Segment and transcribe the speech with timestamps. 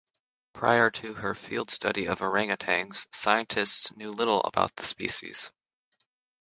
[0.53, 5.51] Prior to her field study of orangutans, scientists knew little about the species.